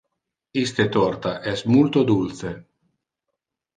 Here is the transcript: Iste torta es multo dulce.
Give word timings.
Iste 0.61 0.85
torta 0.95 1.33
es 1.53 1.63
multo 1.75 2.05
dulce. 2.11 2.55